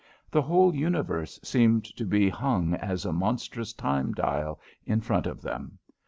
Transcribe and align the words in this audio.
The 0.31 0.41
whole 0.41 0.73
universe 0.73 1.39
seemed 1.43 1.83
to 1.95 2.05
be 2.07 2.27
hung 2.27 2.73
as 2.73 3.05
a 3.05 3.13
monstrous 3.13 3.71
time 3.71 4.13
dial 4.13 4.59
in 4.83 4.99
front 5.01 5.27
of 5.27 5.43
them. 5.43 5.77